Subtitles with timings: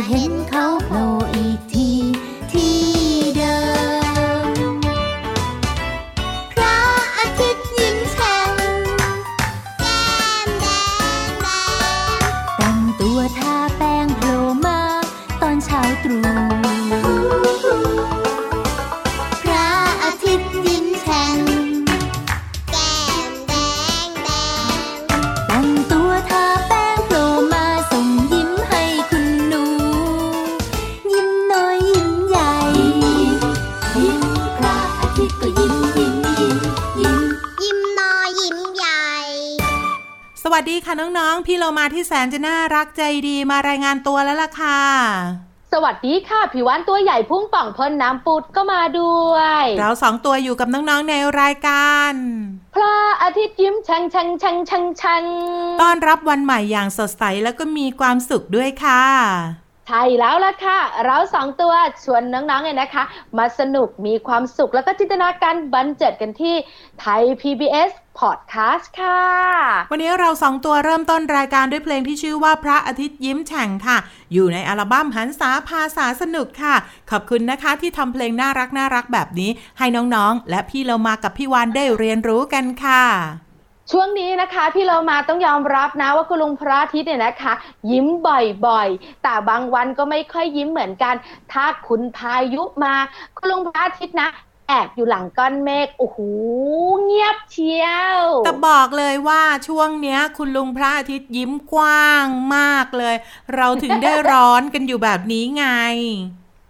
[0.00, 0.37] 変
[40.60, 44.80] วัสดีค่ะน้องๆ พี่เรามาที่แสนจะน่ารักใจดีมารายงานตัวแล้วล่ะค่ะ
[45.72, 52.12] สวัสดีค่ะผิววันตัวใหญ่พุ่งป่องพ่นน้ำปุดก็มาด้วย เราสองตัวอยู่กับน้องๆในรายการ
[52.74, 55.24] พระอาทิตย์ยิ้มชังชังชังชังชัง
[55.82, 59.04] ต้อนรับวันใหม่อย่างสดใสแล้วก็มีความสุขด้วยค่ะ
[59.88, 61.72] ใช่แล้วล่ะค่ะ เราสองตัว
[62.04, 63.04] ชวนน้องๆเนี่ยนะคะ
[63.38, 66.54] มาสนุกมีความสุขแล้วก็จินตนาการบันเจิดกันที่
[67.00, 67.90] ไทย PBS
[68.20, 69.22] Podcast ค่ะ
[69.90, 73.98] วันนี้เราสองตัวเริ่มต้นรายการด้วยเพลงที่ชื่อว่าพระอาทิตย์ยิ้มแฉ่งค่ะ
[74.32, 76.74] อยู่ในอัลบั้มหันษาภาษาสนุกค่ะ
[77.10, 83.04] ขอบคุณนะคะที่ทำเพลงน่ารักน่ารักแบบนี้ ให้น้องๆ และพี่เรามากับพี่วานได้เรียนรู้กันค่ะ
[83.92, 87.52] ช่วงนี้นะคะพี่เรามาต้องยอมรับนะว่าคุณลุงพระอาทิตย์เนี่ยนะคะ
[87.90, 88.06] ยิ้ม
[88.66, 91.14] บ่อยๆ แต่บางวันก็ไม่ค่อยยิ้มเหมือนกัน
[91.52, 92.94] ถ้าคุณพายุมา
[93.36, 94.28] คุณลุงพระอาทิตย์นะ
[94.68, 96.18] แอบอยู่หลังก้อนเมฆโอ้โห
[97.04, 103.14] เงียบเชียวแต่บอกเลยว่าช่วงเนี้ย คุณลุงพระอาทิตย์ยิ้มกว้างมากเลย
[103.56, 105.66] เราถึงได้ร้อนกันอยู่แบบนี้ไง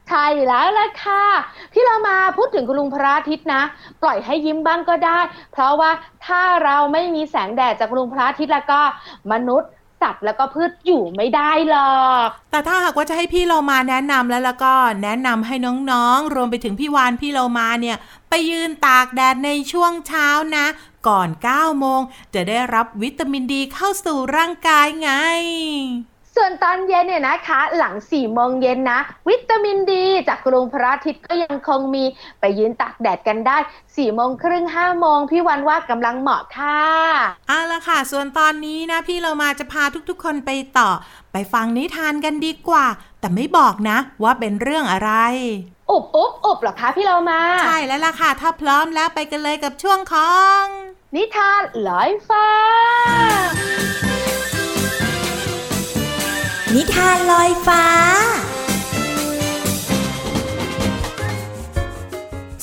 [0.09, 1.25] ใช่แล้วล่ะค่ะ
[1.73, 3.63] พี่เรามาพูดถึงคุณลุงพระอาทิตย์นะ
[4.03, 5.21] ปล่อยให้ยิ้มบ้างก็ได้
[5.53, 5.91] เพราะว่า
[6.27, 8.81] ถ้าเราไม่มีแสงแดดจากคุณลุงพระอาทิตย์แล้วก็
[9.33, 9.71] มนุษย์
[10.03, 14.73] สัตว์แล้วก็พืชอยู่ไม่ได้หรอก แต่ถ้าหากว่าจะให้พี่เรามาแนะนำแล้วแล้วก็
[15.03, 15.55] แนะนำให้
[15.91, 17.97] น้องๆ รวมไปถึงพี่วานพี่เรามาเนี่ย
[18.29, 20.67] ไปยืนตากแดดในช่วงเช้านะ
[21.09, 22.01] ก่อน9โมง
[22.35, 25.11] จะได้รับวิตามินดีเข้าสู่ร่างกายไง
[26.41, 32.05] ส่วนตอนเย็นเนี่ยนะคะ หลัง4ี่โมงเย็นนะ วิตามินดี จากกรุงพระอาทิตย์ก็ยังคงมี
[32.41, 36.81] ไปยืนตากแดดกันได้4ี่โมงครึ่งห้าโมงพี่วันว่ากำลังเหมาะค่ะ
[37.49, 40.91] เอาละค่ะ ส่วนตอนนี้นะ พี่เรามาจะพาทุกๆคนไปต่อ
[41.33, 42.87] ไปฟังนิทานกันดีกว่า
[43.21, 45.13] แต่ไม่บอกนะ ว่าเป็นเรื่องอะไร
[45.91, 50.65] อุบอุบอุบหรอคะพี่เรามา ใช่แล้วล่ะค่ะ ถ้าพร้อมแล้วไปกันเลยกับช่วงของ
[51.15, 52.47] นิทานลอยฟ้า
[56.77, 57.85] นิทานลอยฟ้า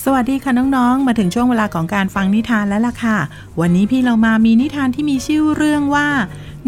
[0.03, 3.17] สวัสดีค่ะน้องๆ มาถึงช่วงเวลาของการฟังนิทานแล้วล่ะค่ะ
[3.59, 6.07] วันนี้พี่เรามามีนิทานที่มีชื่อเรื่องว่า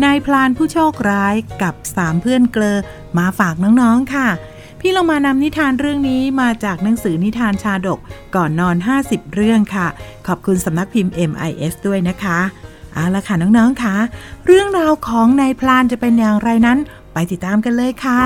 [0.03, 2.77] นายพลานผู้โชคร้ายกับสามเพื่อนเกลอ
[3.17, 4.27] มาฝากน้องๆค่ะ
[4.79, 7.99] พี่เรามานำนิทานเรื่องนี้มาจากหนังสือนิทานชาดก
[8.35, 8.75] ก่อนนอน
[9.05, 9.87] 50 เรื่องค่ะ
[10.27, 12.39] ขอบคุณสำนักพิมพ์ MIS ด้วยนะคะ
[12.93, 13.95] เอาละค่ะน้องๆค่ะ
[14.45, 16.79] เรื่องราวของนายพลานจะเป็นอย่างไรนั้น
[17.19, 18.21] ไปติดตามกันเลยค่ะ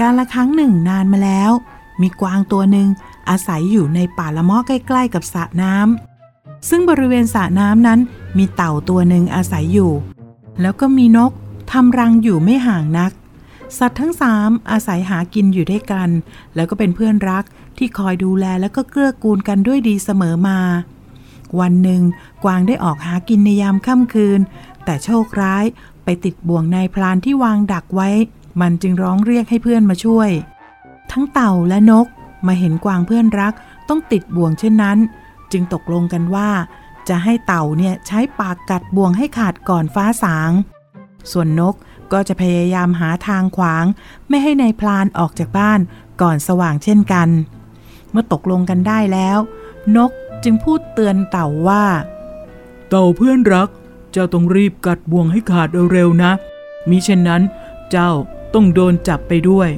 [0.00, 1.52] การละครั้งหนึ่งนานมาแล้ว
[2.00, 2.88] มีกวางตัวหนึ่ง
[3.28, 8.00] อาศัยอยู่ในป่าละมาะใกล้ ๆ กับสระน้ำซึ่งบริเวณสระน้ำนั้น
[8.38, 9.92] มีเต่าตัวหนึ่งอาศัยอยู่
[10.60, 11.32] แล้วก็มีนก
[11.72, 13.12] ทำรังอยู่ไม่ห่างนัก
[13.78, 16.08] สัตว์ทั้งสามอาศัยหากินอยู่ด้วยกัน
[16.54, 17.44] แล้วก็เป็นเพื่อนรัก
[17.78, 20.60] ที่คอยดูแลและก็เกื้อกูลกันด้วยดีเสมอมา
[21.60, 22.02] วันหนึ่ง
[22.44, 24.40] กวางได้ออกหากินในยามค่ำคืน
[24.90, 25.64] แต่โชคร้าย
[26.04, 28.10] ไปติดบ่วงนายพลานที่วางดักไว้
[28.60, 30.30] มันจึงร้องเรียกให้เพื่อนมาช่วย
[31.12, 32.06] ทั้งเต่าและนก
[32.46, 33.52] มาเห็นกวางเพื่อนรัก
[33.88, 34.98] ต้องติดบ่วงเช่นนั้น
[35.52, 36.50] จึงตกลงกันว่า
[37.08, 40.50] จะให้เต่าเนี่ยใช้ปากกัดบ่วงให้ขาดก่อนฟ้าสาง
[41.32, 41.74] ส่วนนก
[42.12, 43.84] ก็จะพยายามหาทางขวาง
[44.28, 45.80] ไม่ให้ในายพลานออกจากบ้าน
[46.22, 47.28] ก่อนสว่างเช่นกัน
[48.10, 49.38] เมื่อตกลงกันได้แล้ว
[49.96, 50.10] นก
[50.44, 51.84] จึงพูดเตือนเต่าว่า
[52.88, 53.70] เต่าเพื่อนรัก
[54.12, 56.32] เจ้าต้องรีบกัดบ่วงให้ขาดเร็วๆนะ
[56.88, 57.42] มิเช่นนั้น
[57.90, 58.10] เจ้า
[58.54, 59.70] ต้องโดนจับไปด้วย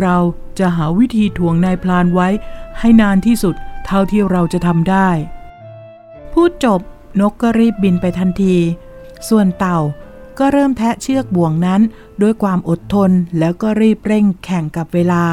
[0.00, 0.16] เรา
[0.58, 2.28] จะหาวิธีถ่วงนายพลานไว้
[2.78, 3.54] ให้นานที่สุด
[3.86, 5.08] เท่าที่เราจะทำได้
[6.32, 6.80] พูดจบ
[7.20, 8.56] นกก็รีบบินไปทันที
[9.28, 9.78] ส่วนเต่า
[10.38, 11.80] ก็เริ่มแทะเชือกบ่วงนั้น
[12.22, 15.24] ด้วยความอดทนแล้วก็รีบเร่งแข่งกับเวลา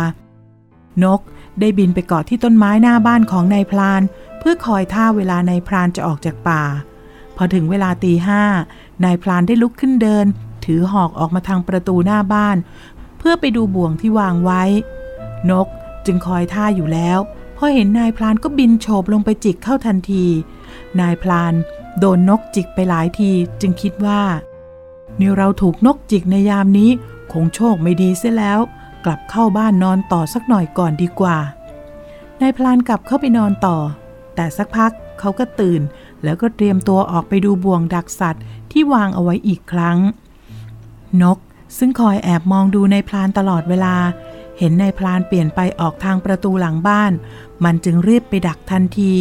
[1.03, 1.19] นก
[1.59, 4.01] ได้บินไปเกาะที่ต้นไม้หน้าบ้านของนายพลาน
[4.39, 6.61] เพื่อคอยท่าเวลานายพรานจะออกจากป่า
[7.41, 8.43] อถึงเวลาตีห้า
[9.03, 10.25] นายพลานได้ลุกขึ้นเดิน
[10.65, 12.57] ถือหอกออกมาทางประตูหน้าบ้าน
[13.17, 14.63] เพื่อไปดูบ่วงที่วางไว้
[15.49, 15.67] นก
[16.05, 17.19] จึงคอยท่าอยู่แล้ว
[17.57, 20.25] พอเห็นนายพลานก็บินโฉบลงไปจิกเข้าทันที
[20.99, 21.53] นายพลาน
[21.99, 24.21] โดนนกจิกไปหลายทีจึงคิดว่า
[25.19, 26.89] นี่เราถูกนกจิกในยามนี้
[27.31, 28.59] คงโชคไม่ดีเสียแล้ว
[29.05, 31.37] กลับเข้าบ้านนอนต่อสักหน่อยก่อนดีกว่า
[32.41, 33.77] นายพลานกลับเข้าไปนอนต่อ
[34.35, 35.81] แต่สักพักเขาก็ตื่น
[36.23, 39.97] แล้วก็เตรียมตัวออกไปดูบ่วงดักสัตว์ที่วางเอาไว้อีกครั้ง
[41.21, 41.37] นก
[41.77, 43.95] ซึ่งคอยแอบมองดูนายพลานตลอดเวลา
[44.57, 47.11] เห็นนายพลานเปลี่ยนไปออกทางประตูหลังบ้าน
[47.63, 49.13] มันจึงรีบไปดักทันที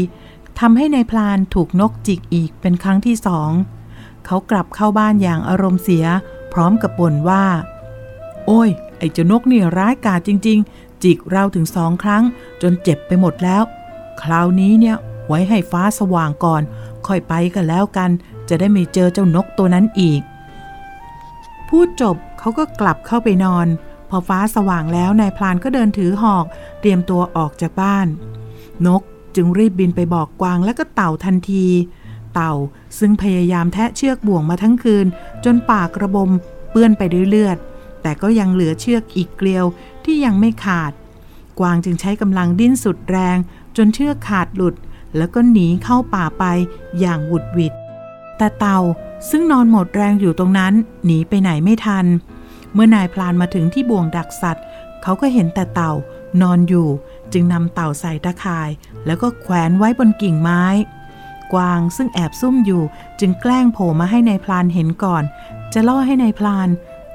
[0.61, 3.50] ทำให้นายพลานถูกนกจิกอีกเป็นครั้งที่สอง
[4.26, 6.06] เขากลับเข้าบ้านอย่างอารมณ์เสีย
[6.52, 7.44] พร้อมกับบ่นว่า
[8.47, 12.23] โอ้ย ไอ้เจ้านกนี่ร้ายกาจจริง ๆ จิกเราถึงสองครั้ง
[12.62, 13.62] จนเจ็บไปหมดแล้ว
[14.23, 14.97] คราวนี้เนี่ย
[15.31, 16.62] ไว้ให้ฟ้าสว่างก่อน
[17.06, 18.11] ค่อยไปกันแล้วกัน
[18.49, 20.21] จะได้ไม่เจอเจ้านกตัวนั้นอีก
[21.69, 23.67] พูดจบเขาก็กลับเข้าไปนอน
[24.11, 26.44] พอฟ้าสว่างแล้วนายพลานก็เดินถือหอก
[26.81, 28.06] เตรียมตัวออกจากบ้าน
[28.87, 29.03] นก
[29.37, 31.67] จึงรีบบินไปบอกกวางและก็เต่าทันที
[32.35, 32.53] เต่า
[32.99, 35.06] ซึ่งพยายามแทะเชือกบ่วงมาทั้งคืน
[35.44, 36.31] จนปากระบม
[36.71, 37.59] เปื้อนไปด้วยเลือด
[38.03, 39.65] แต่ก็ยังเหลือเชือกอีกเกลียว
[40.05, 40.93] ที่ยังไม่ขาด
[41.61, 43.37] กวางจึงใช้กำลังดิ้นสุดแรง
[43.76, 44.75] จนเชือกขาดหลุด
[45.17, 46.45] แล้วก็หนีเข้าป่าไป
[47.01, 47.75] อย่างหวุดหวิด
[48.37, 48.79] แต่เต่า
[49.31, 50.73] ซึ่งนอนหมดแรงอยู่ตรงนั้น
[51.05, 52.07] หนีไปไหนไม่ทัน
[52.73, 54.65] เมื่อนายพลานมาถึงที่บ่วงดักสัตว์
[55.03, 55.93] เขาก็เห็นแต่เต่า
[56.43, 56.89] นอนอยู่
[57.33, 58.71] จึงนำเต่าใส่ตะข่าย
[59.07, 60.65] แล้วก็แขวนไว้บนกิ่งไม้
[61.53, 62.83] กวางซึ่งแอบซุ่มอยู่
[63.21, 65.23] จึงแกล้งโผล่มาให้ในายพลานเห็นก่อน
[65.73, 66.69] จะล่อให้ในายพลาน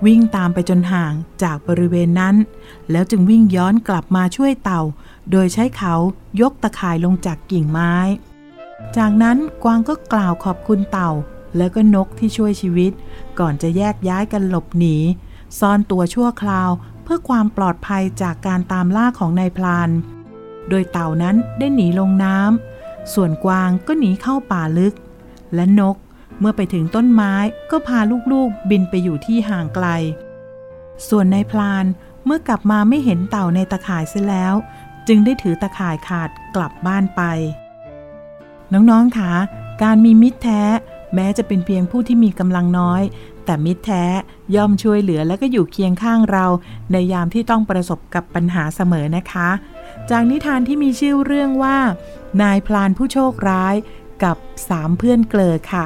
[0.05, 2.35] วิ่งตามไปจนห่างจากบริเวณนั้น
[2.91, 4.81] แล้วจึงวิ่งย้อนกลับมาช่วยเต่า
[5.31, 5.95] โดยใช้เขา
[6.41, 7.93] ยกตะข่ายลงจากกิ่งไม้
[8.97, 11.11] จากนั้นกวางก็กล่าวขอบคุณเต่า
[11.57, 12.91] แล้วก็นกที่ช่วยชีวิต
[13.39, 14.97] ก่อนจะแยกย้ายกันหลบหนี
[15.59, 16.69] ซ่อนตัวชั่วคราว
[17.03, 19.89] เพื่อความปลอดภัยจากการตามล่าของนายพลาน
[20.69, 24.95] โดยเต่านั้นได้หนีลงน้ำ ส่วนกวางก็หนีเข้าป่าลึก
[25.55, 25.95] และนก
[26.39, 27.33] เมื่อไปถึงต้นไม้
[27.71, 27.99] ก็พา
[28.31, 29.87] ลูกๆบินไปอยู่ที่ห่างไกล
[31.07, 31.85] ส่วนนายพลาน
[32.25, 34.53] เมื่อกลับมาไม่เห็นเต่าในตะข่ายเสียแล้ว
[35.07, 37.21] จึงได้ถือตะข่ายขาดกลับบ้านไป
[38.73, 39.33] น้องๆคะ
[39.83, 40.63] การมีมิตรแท้
[41.15, 43.01] แม้จะเป็นเพียงผู้ที่มีกำลังน้อย
[43.45, 44.05] แต่มิตรแท้
[44.55, 46.45] ย่อมช่วยเหลือและก็อยู่เคียงข้างเรา
[46.91, 49.49] ในยามที่ต้องประสบกับปัญหาเสมอนะคะ
[50.09, 51.77] จากนิทานที่มีชื่อเรื่องว่า
[52.41, 53.75] นายพลานผู้โชคร้าย
[54.23, 54.37] กับ
[54.69, 55.85] สามเพื่อนเกลอค่ะ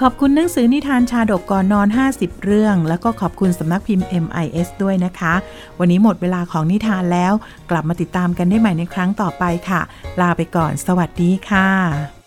[0.00, 5.34] ขอบคุณหนังสือนิทานชาดกก่อนนอน 50 เรื่อง แล้วก็ขอบคุณสำนักพิมพ์ MIS ด้วยนะคะ
[5.78, 7.32] วันนี้หมดเวลาของนิทานแล้ว
[7.70, 9.80] กลับมาติดตามกันได้ใหม่ในครั้งต่อไปค่ะ
[10.20, 12.21] ลาไปก่อน สวัสดีค่ะ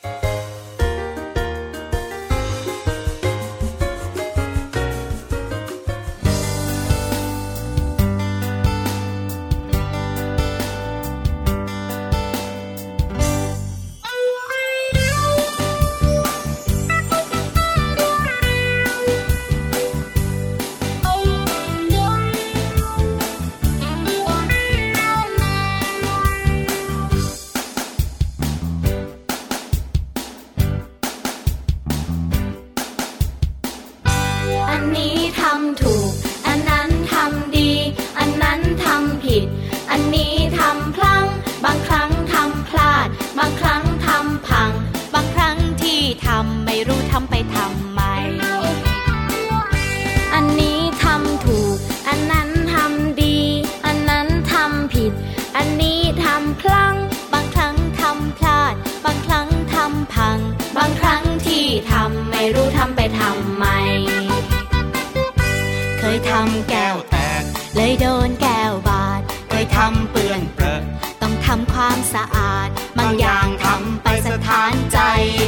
[66.53, 67.43] ำแก้วแตก
[67.75, 70.81] เลยโดนแก้วบาดเคยทำเปื้อนเปรอะ
[71.21, 74.99] ต้องทำความสะอาด บางอย่างทำไปสถานใจ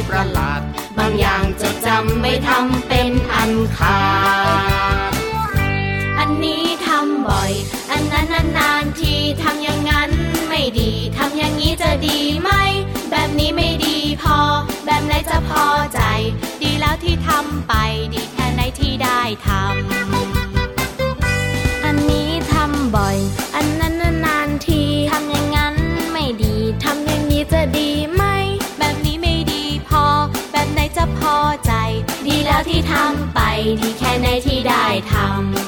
[0.08, 0.62] ประหลาด
[0.98, 4.00] บางอย่างจะจำไม่ทำเป็นอันขา
[5.10, 5.12] ด
[6.18, 7.52] อันนี้ทำบ่อย
[7.90, 8.26] อันนั้น
[8.58, 10.10] นานๆทีทำอย่างนั้น
[10.48, 12.50] ไม่ดี ทำอย่างนี้จะดีไหม
[13.10, 14.38] แบบนี้ไม่ดีพอ
[14.86, 16.00] แบบไหนจะพอใจ
[16.62, 17.74] ดีแล้วที่ทำไป
[18.14, 20.17] ดีแค่ไหนที่ได้ทำ
[33.58, 35.67] ดีแค่ไหนที่ได้ทำ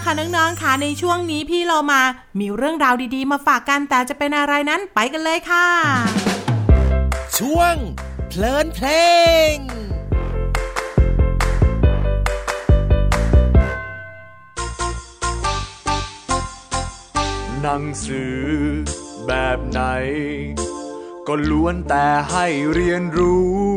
[0.00, 2.02] ลับมาค่ะน้องๆค่ะในช่วงนี้พี่เรามา
[2.40, 5.66] มีเรื่องราวดีๆ มาฝากกันแต่จะเป็นอะไรนั้นไปกันเลยค่ะ
[7.38, 7.74] ช่วง
[8.28, 8.88] เพลินเพล
[9.54, 9.56] ง
[17.62, 18.40] หนังสือ
[19.26, 19.80] แบบไหน
[21.26, 23.69] ก็ล้วนแต่ให้เรียนรู้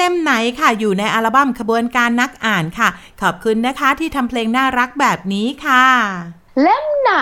[0.00, 2.88] เล่มไหนค่ะ อยู่ในอัลบั้มขบวนการนักอ่านค่ะ
[3.22, 5.84] ขอบคุณนะคะที่ทำเพลงน่ารักแบบนี้ค่ะ
[6.62, 7.12] เล่มไหน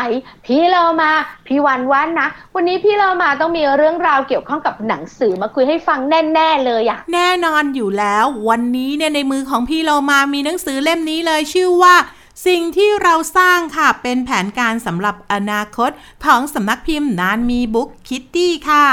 [0.45, 1.11] พี่เรามา
[1.47, 11.95] พี่วันวันนะ วันนี้พี่เรามาต้องมีเรื่องราวเกี่ยวข้องกับหนังสือมาคุยให้ฟังแน่ๆเลยอะแน่นอนอยู่แล้ว วันนี้เนี่ยในมือของพี่เรามามีหนังสือเล่มนี้เลยชื่อว่า
[12.47, 15.91] สิ่งที่เราสร้างค่ะเป็นแผนการสำหรับอนาคต
[16.25, 18.87] ของสำนักพิมพ์นานมีบุ๊กคิตตี้ค่ะ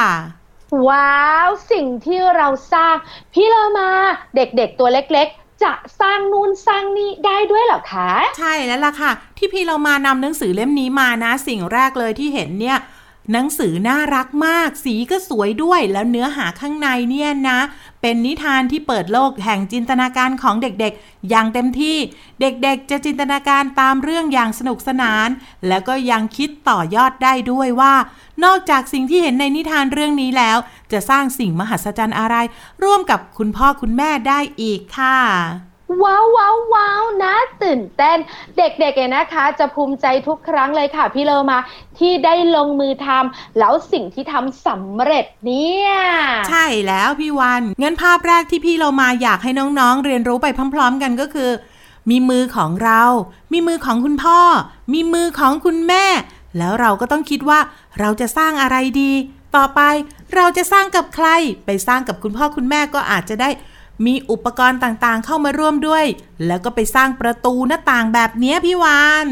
[0.88, 2.96] ว้าวสิ่งที่เราสร้าง
[3.34, 3.90] พี่เรามา
[4.36, 12.78] เด็กๆตัวเล็กๆ จะสร้างนู่นสร้างนี่ได้ด้วยเหรอคะ ใช่แล้วล่ะค่ะ ที่พี่เรามานำหนังสือเล่มนี้มานะ สิ่งแรกเลยที่เห็นเนี่ย
[13.32, 17.60] หนังสือน่ารักมาก สีก็สวยด้วยแล้วเนื้อหาข้างในเนี่ยนะ
[18.08, 21.98] เป็นนิทานที่เปิดโลกแห่งจินตนาการของเด็กๆ อย่างเต็มที่
[22.42, 25.28] เด็กๆ จะจินตนาการตามเรื่องอย่างสนุกสนาน
[25.68, 27.94] แล้วก็ยังคิดต่อยอดได้ด้วยว่า
[28.44, 30.58] นอกจากสิ่งที่เห็นในนิทานเรื่องนี้แล้ว
[30.92, 32.36] จะสร้างสิ่งมหัศจรรย์อะไร
[32.84, 38.18] ร่วมกับคุณพ่อคุณแม่ได้อีกค่ะ ว้าวว้าวว้าวนะตื่นเต้น
[38.58, 41.60] เด็กๆเนี่ยนะคะ จะภูมิใจทุกครั้งเลยค่ะ พี่เลอมา
[42.00, 45.90] ที่ได้ลงมือทำแล้วสิ่งที่ทำสำเร็จเนี่ย
[46.50, 51.50] ใช่แล้วพี่วันงั้นภาพแรกที่พี่เรามาอยากให้น้องๆ เรียนรู้ไปพร้อม ๆ กันก็คือ
[52.10, 53.02] มีมือของเรา
[53.54, 54.40] มีมือของคุณพ่อ
[54.94, 56.06] มีมือของคุณแม่
[56.58, 57.60] แล้วเราก็ต้องคิดว่า
[58.00, 59.12] เราจะสร้างอะไรดี
[59.56, 59.82] ต่อไป
[60.36, 61.28] เราจะสร้างกับใคร
[61.66, 63.50] ไปสร้างกับคุณพ่อคุณแม่ก็อาจจะได้
[64.06, 66.06] มีอุปกรณ์ต่างๆเข้ามาร่วมด้วย
[66.46, 69.28] แล้วก็ไปสร้างประตูหน้าต่างแบบเนี้ยพี่วาน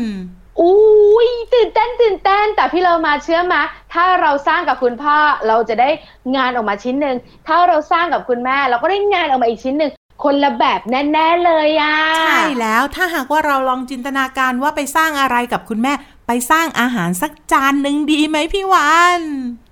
[0.61, 3.61] อุ้ยตื่นเต้นตื่นเต้น แต่พี่เรามาเชื่อมา
[3.93, 5.15] ถ้าเราสร้างกับคุณพ่อ
[5.47, 5.89] เราจะได้
[6.35, 7.17] งานออกมาชิ้นหนึ่ง
[7.47, 9.91] ถ้าเราสร้างกับคุณแม่ เราก็ได้งานออกมาอีกชิ้นหนึ่ง
[10.23, 15.93] คนละแบบแน่ๆเลยอะใช่แล้วถ้าหากว่าเราลองจินตนาการว่าไปสร้างอะไรกับคุณแม่
[16.27, 19.21] ไปสร้างอาหารสักจานหนึ่งดีไหมพี่วาน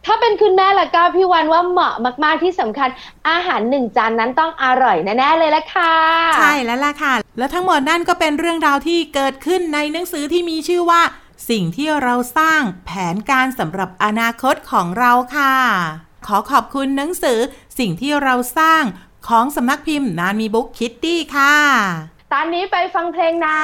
[0.06, 2.90] ถ้าเป็นคุณแม่ละก็พี่วันว่าเหมาะมาก ๆ ที่สำคัญ
[3.30, 5.94] อาหารหนึ่งจานนั้นต้องอร่อยแน่ๆเลยละค่ะ
[6.38, 11.02] ใช่แล้วล่ะค่ะ แล้วทั้งหมดนั่นก็เป็นเรื่องราวที่เกิดขึ้นในหนังสือที่มีชื่อว่า
[11.50, 15.56] สิ่งที่เราสร้างแผนการสำหรับอนาคตของเราค่ะ
[16.28, 17.40] ขอขอบคุณหนังสือ
[17.80, 18.84] สิ่งที่เราสร้าง
[19.28, 21.56] ของสำนักพิมพ์นานมีบุ๊กคิตตี้ค่ะ
[22.34, 23.60] ตอนนี้ไปฟังเพลงนะ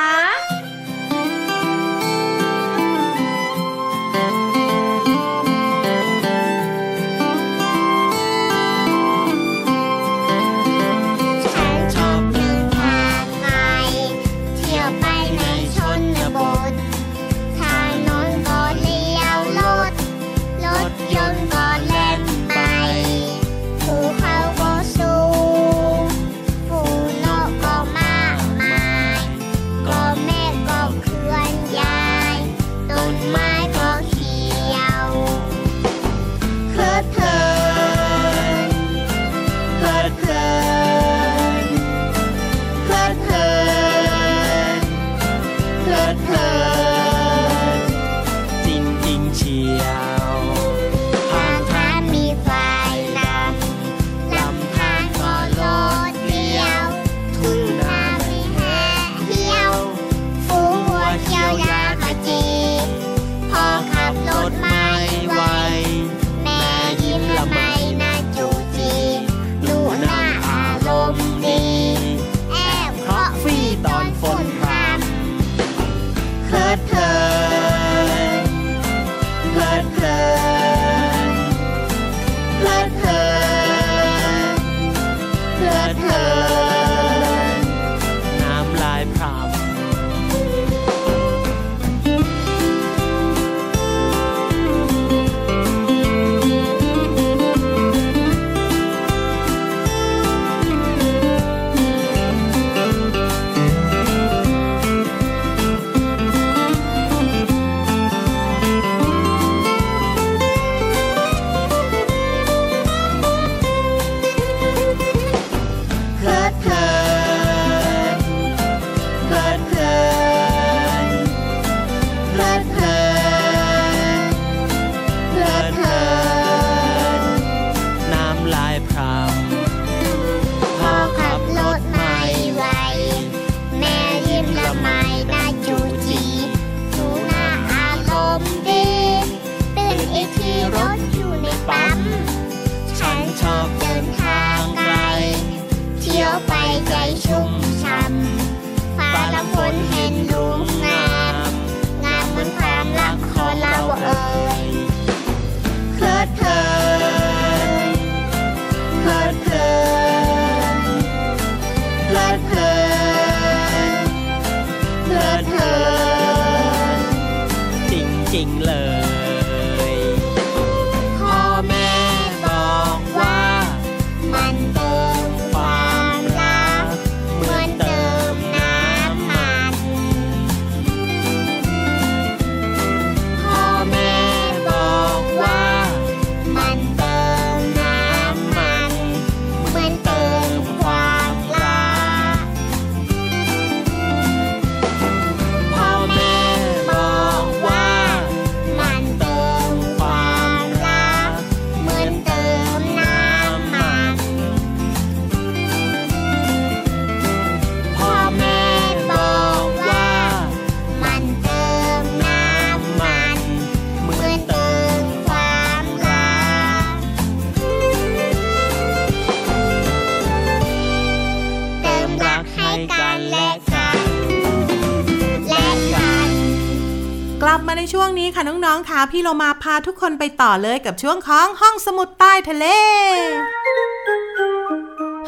[227.91, 232.65] ช่วงนี้ค่ะน้องๆค่ะพี่เรามาพาทุกคนไปต่อเลยกับช่วงของห้องสมุดใต้ทะเล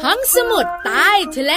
[0.04, 1.54] ห้องสมุดใต้ทะเล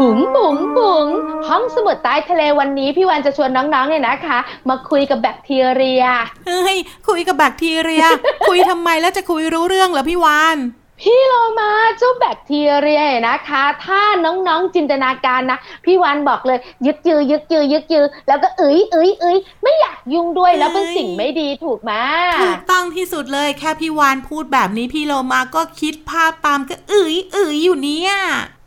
[0.00, 1.06] บุ๋งบุ๋งบุ๋ง
[1.48, 6.04] ห้องสมุดใต้ทะเลวันนี้พี่วันจะชวนน้องๆเนี่ยนะคะ มาคุยกับแบคทีเรีย
[6.46, 6.76] เฮ้ย
[7.08, 8.04] คุยกับแบคทีเรีย
[8.48, 10.58] คุยทำไมแล้วจะคุยรู้เรื่องเหรอพี่วาน
[11.00, 21.92] พี่โลมาเจ้าแบคทีเรียนะคะ ถ้าน้องๆจินตนาการนะ พี่วันบอกเลย ยึกยือยึกยือยึกยือแล้วก็เอ้ยเอ้ยเอ้ยไม่อยากยุ่งด้วยแล้วเป็นสิ่งไม่ดีถูกไหม
[22.42, 28.12] ถูกต้องที่สุดเลยแค่พี่วานพูดแบบนี้พี่โลมาก็คิดภาพตามก็อึ๋ยอึ๋ยอยู่เนี่ย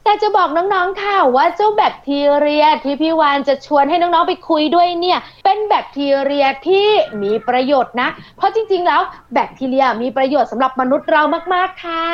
[0.08, 6.88] แต่จะบอกน้องๆค่ะว่าเจ้าแบคทีเรียที่พี่วานจะชวนให้น้องๆไปคุยด้วยเนี่ย เป็นแบคทีเรียที่
[7.24, 9.02] มีประโยชน์นะ เพราะจริงๆแล้ว
[9.34, 11.22] แบคทีเรียมีประโยชน์สำหรับมนุษย์เรา
[11.54, 12.08] มากๆค่ะ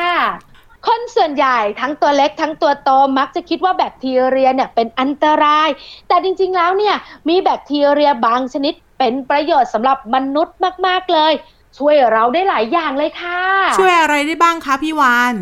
[0.87, 5.69] คนส่วนใหญ่ทั้งตัวเล็กทั้งตัวโตมักจะคิดว่าแบคทีเรียเนี่ยเป็นอันตราย
[6.07, 6.95] แต่จริงๆแล้วเนี่ย
[7.29, 11.33] มีแบคทีเรียบางชนิดเป็นประโยชน์สำหรับมนุษย์มากๆเลย
[11.77, 13.41] ช่วยเราได้หลายอย่างเลยค่ะ
[13.79, 15.35] ช่วยอะไรได้บ้างคะพี่วาน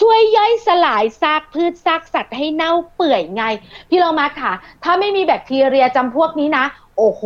[0.00, 3.44] ช่วยย่อยสลายซากพืชซากสัตว์ให้เน่าเปื่อยไง
[3.88, 4.52] พี่เรามาค่ะ
[4.84, 6.66] ถ้าไม่มีแบคทีเรียจำพวกนี้นะ
[6.98, 7.22] โอ้โห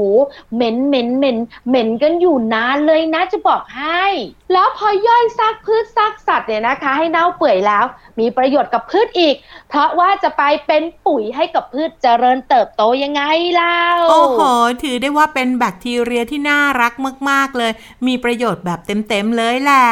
[0.55, 4.05] เหม็นเหม็นเหม็นเหม็นกันอยู่นานเลยนะจะบอกให้
[4.53, 7.85] แล้วพอย่อยซากพืชซากสัตว์เนี่ยนะคะ ให้เน่าเปื่อยแล้ว
[8.21, 9.35] มีประโยชน์กับพืชอีก
[9.69, 13.23] เพราะว่าจะไปเป็นปุ๋ยให้กับพืชเจริญเติบโตยังไง
[13.55, 14.41] เล่าโอ้โห
[14.83, 16.93] ถือได้ว่าเป็นแบคทีเรียที่น่ารัก
[17.31, 17.73] มาก ๆเลย
[18.07, 19.87] มีประโยชน์แบบเต็มๆเลยแหละ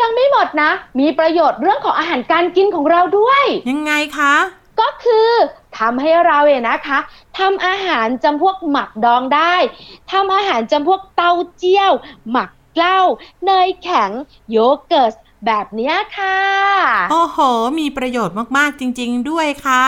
[0.00, 4.34] ยังไม่หมดนะ มีประโยชน์เรื่องของอาหารการกินของเราด้วย ยังไงคะ
[4.80, 5.30] ก็คือ
[5.78, 6.98] ทำให้เราเนี่ยนะคะ
[7.38, 9.54] ทำอาหารจำพวกหมักดองได้
[10.12, 11.92] ทำอาหารจำพวกเต้าเจี้ยว
[12.30, 13.00] หมักเหล้า
[13.44, 14.10] เนยแข็ง
[14.50, 14.56] โย
[14.88, 15.12] เกิร์ต
[15.46, 16.38] แบบเนี้ยค่ะ
[17.10, 17.38] โอ้โห
[17.78, 19.86] มีประโยชน์มาก ๆ จริง ๆ ด้วยค่ะ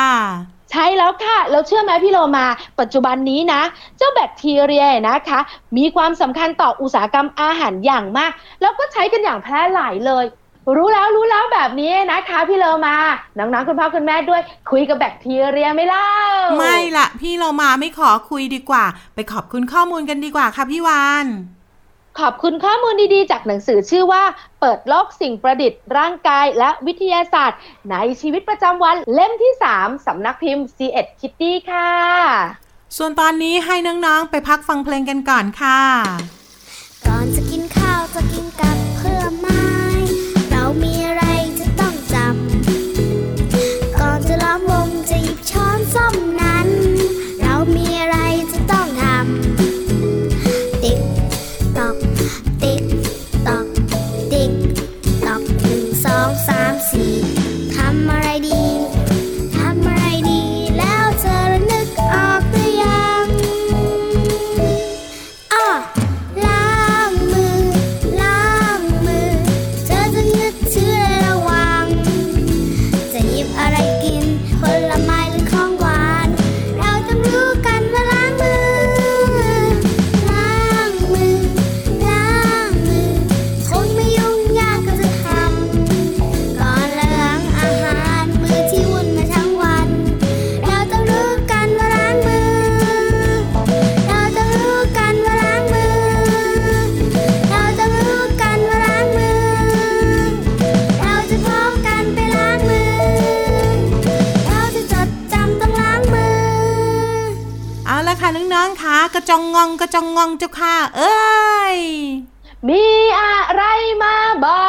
[0.70, 2.46] ใช่แล้วค่ะเราเชื่อไหมพี่โลมา
[2.80, 3.62] ปัจจุบันนี้นะ
[3.98, 5.40] เจ้าแบคทีเรียนะคะ
[5.76, 10.24] มีความสำคัญต่ออุตสาหกรรมอาหารอย่างมาก แล้วก็ใช้กันอย่างแพร่หลายเลย
[10.76, 12.96] รู้แล้วรู้แล้วแบบนี้นะคะพี่โลมา
[13.38, 16.10] น้องๆคุณพ่อคุณแม่ด้วย คุยกับแบคทีเรียไม่เล่า
[16.58, 21.26] ไม่ละพี่เรามาไม่ขอคุยดีกว่า ไปขอบคุณข้อมูลกันดีกว่าค่ะพี่วาน
[22.20, 24.22] ขอบคุณข้อมูลดีๆ จากหนังสือชื่อว่า
[24.60, 27.58] เปิดโลกสิ่งประดิษฐ์ร่างกายและวิทยาศาสตร์
[27.90, 31.90] ในชีวิตประจำวันเล่มที่ 3 สำนักพิมพ์ c ีเอ็ดคิตตี้ค่ะ
[32.96, 35.80] ส่วนตอนนี้ให้น้องๆ ไปพักฟังเพลงกันก่อนค่ะ
[37.06, 37.77] ก่อนจะกินข้าว
[109.58, 111.78] งงองกระจองงองเจ้าค่ะ เอ้ย
[112.68, 112.84] มี
[113.20, 113.62] อะไร
[114.02, 114.66] มาบอ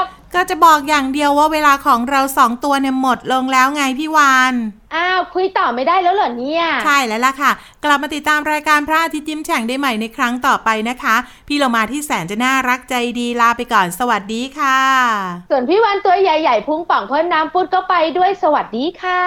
[0.00, 0.02] ก
[0.34, 4.54] ก็จะบอกอย่างเดียวว่าเวลาของเราสองตัวเนี่ยหมดลงแล้วไงพี่วาน
[4.94, 7.50] อ้าวคุยต่อไม่ได้แล้วเหรอเนี่ย ใช่แล้วล่ะค่ะ
[7.84, 11.16] กลับมาติดตามรายการพระอาทิตย์ยิ้มแฉ่งได้ใหม่ในครั้งต่อไปนะคะ
[11.48, 14.80] พี่เรามาที่แสนจะน่ารักใจดีลาไปก่อนสวัสดีค่ะ
[15.50, 19.22] ส่วนพี่วันตัวใหญ่ๆ พุงป่องพ่นน้ำปุดก็ไปด้วยสวัสดีค่ะ